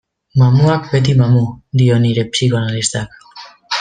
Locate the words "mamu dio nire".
1.19-2.23